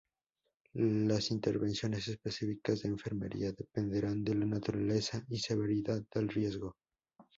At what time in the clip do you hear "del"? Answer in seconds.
6.15-6.27